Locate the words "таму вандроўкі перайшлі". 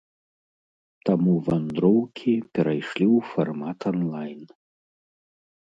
1.09-3.05